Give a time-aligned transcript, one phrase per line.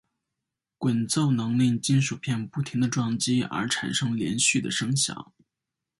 [0.79, 5.31] 滚奏能令金属片不停地撞击而产生连续的声响。